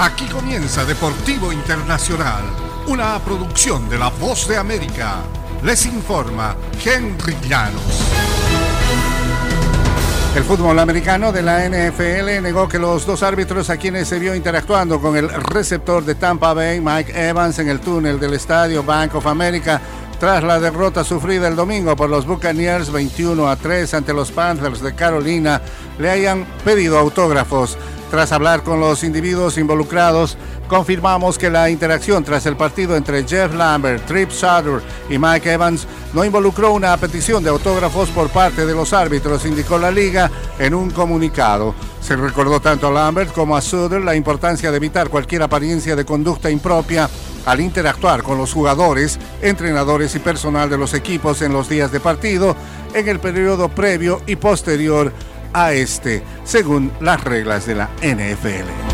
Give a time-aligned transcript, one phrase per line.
[0.00, 2.42] Aquí comienza Deportivo Internacional,
[2.86, 5.16] una producción de La Voz de América.
[5.62, 8.00] Les informa Henry Llanos.
[10.34, 14.34] El fútbol americano de la NFL negó que los dos árbitros a quienes se vio
[14.34, 19.16] interactuando con el receptor de Tampa Bay, Mike Evans, en el túnel del estadio Bank
[19.16, 19.82] of America,
[20.18, 24.80] tras la derrota sufrida el domingo por los Buccaneers 21 a 3 ante los Panthers
[24.80, 25.60] de Carolina,
[25.98, 27.76] le hayan pedido autógrafos.
[28.10, 33.54] Tras hablar con los individuos involucrados, confirmamos que la interacción tras el partido entre Jeff
[33.54, 38.74] Lambert, Trip Sutter y Mike Evans no involucró una petición de autógrafos por parte de
[38.74, 41.72] los árbitros, indicó la liga en un comunicado.
[42.00, 46.04] Se recordó tanto a Lambert como a Sutter la importancia de evitar cualquier apariencia de
[46.04, 47.08] conducta impropia
[47.46, 52.00] al interactuar con los jugadores, entrenadores y personal de los equipos en los días de
[52.00, 52.56] partido,
[52.92, 55.12] en el periodo previo y posterior
[55.52, 58.89] a este, según las reglas de la NFL.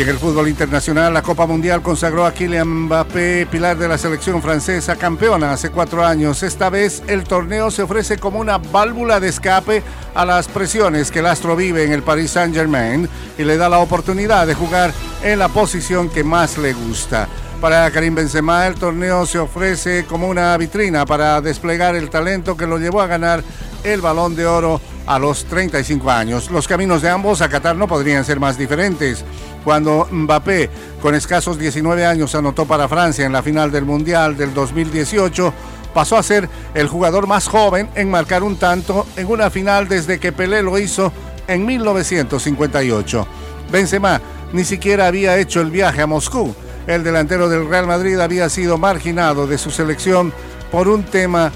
[0.00, 3.98] Y en el fútbol internacional, la Copa Mundial consagró a Kylian Mbappé, pilar de la
[3.98, 6.42] selección francesa, campeona hace cuatro años.
[6.42, 9.82] Esta vez el torneo se ofrece como una válvula de escape
[10.14, 13.80] a las presiones que el astro vive en el Paris Saint-Germain y le da la
[13.80, 14.90] oportunidad de jugar
[15.22, 17.28] en la posición que más le gusta.
[17.60, 22.66] Para Karim Benzema el torneo se ofrece como una vitrina para desplegar el talento que
[22.66, 23.44] lo llevó a ganar
[23.84, 24.80] el balón de oro
[25.10, 26.52] a los 35 años.
[26.52, 29.24] Los caminos de ambos a Qatar no podrían ser más diferentes.
[29.64, 30.70] Cuando Mbappé,
[31.02, 35.52] con escasos 19 años, anotó para Francia en la final del Mundial del 2018,
[35.92, 40.20] pasó a ser el jugador más joven en marcar un tanto en una final desde
[40.20, 41.12] que Pelé lo hizo
[41.48, 43.26] en 1958.
[43.72, 44.20] Benzema
[44.52, 46.54] ni siquiera había hecho el viaje a Moscú
[46.86, 50.32] el delantero del Real Madrid había sido marginado de su selección
[50.70, 51.52] por un tema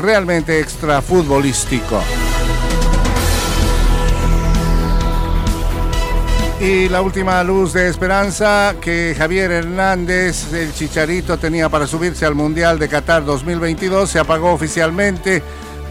[0.00, 2.02] realmente extrafutbolístico.
[6.60, 12.34] Y la última luz de esperanza que Javier Hernández, el Chicharito, tenía para subirse al
[12.34, 15.42] Mundial de Qatar 2022 se apagó oficialmente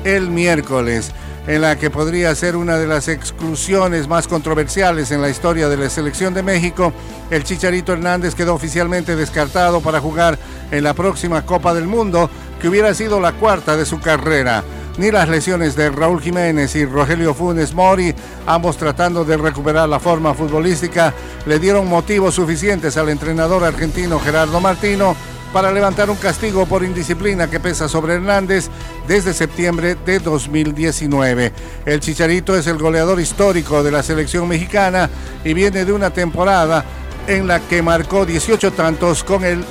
[0.03, 1.11] el miércoles
[1.47, 5.77] en la que podría ser una de las exclusiones más controversiales en la historia de
[5.77, 6.93] la selección de México,
[7.29, 10.37] el Chicharito Hernández quedó oficialmente descartado para jugar
[10.71, 12.29] en la próxima Copa del Mundo,
[12.61, 14.63] que hubiera sido la cuarta de su carrera.
[14.97, 18.13] Ni las lesiones de Raúl Jiménez y Rogelio Funes Mori,
[18.45, 21.13] ambos tratando de recuperar la forma futbolística,
[21.47, 25.15] le dieron motivos suficientes al entrenador argentino Gerardo Martino
[25.51, 28.69] para levantar un castigo por indisciplina que pesa sobre Hernández
[29.07, 31.51] desde septiembre de 2019.
[31.85, 35.09] El Chicharito es el goleador histórico de la selección mexicana
[35.43, 36.85] y viene de una temporada
[37.27, 39.63] en la que marcó 18 tantos con el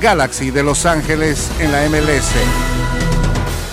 [0.00, 3.11] Galaxy de Los Ángeles en la MLS.